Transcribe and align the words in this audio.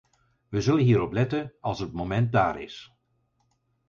We 0.49 0.61
zullen 0.61 0.83
hierop 0.83 1.11
letten 1.13 1.53
als 1.61 1.79
het 1.79 1.91
moment 1.93 2.31
daar 2.31 2.61
is. 2.61 2.91